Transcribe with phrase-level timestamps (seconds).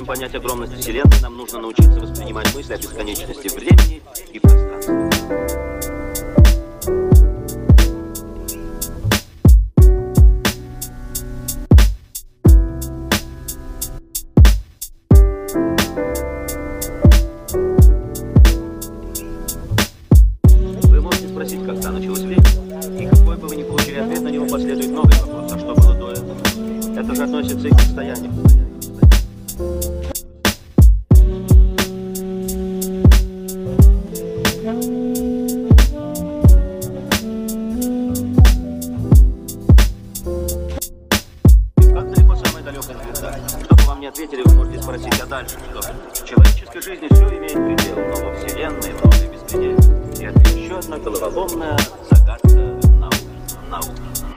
[0.00, 4.00] понять огромность Вселенной, нам нужно научиться воспринимать мысли о бесконечности времени
[4.32, 4.94] и пространства.
[20.88, 22.42] Вы можете спросить, когда началось время,
[22.98, 25.52] и какой бы вы ни получили ответ, на него последует новый вопрос.
[25.52, 26.98] А что было до этого?
[26.98, 28.32] Это же относится и к состоянию.
[44.02, 45.80] Не ответили, вы можете спросить, а дальше что?
[45.80, 50.12] В человеческой жизни все имеет предел, но во Вселенной много беспредельно.
[50.18, 51.78] И это еще одна головоломная
[52.10, 52.48] загадка
[52.98, 53.22] науки.
[53.70, 54.31] науки.